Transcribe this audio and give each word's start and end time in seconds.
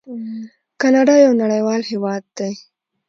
کاناډا 0.81 1.15
یو 1.25 1.33
نړیوال 1.41 1.81
هیواد 1.91 2.23
دی. 2.37 2.53